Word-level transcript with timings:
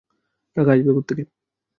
টাকা 0.57 0.69
আসবে 0.75 0.91
কোত্থেকে? 0.97 1.23